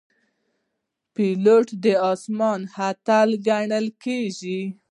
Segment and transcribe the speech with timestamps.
[1.13, 4.61] پیلوټ د آسمان اتل ګڼل کېږي.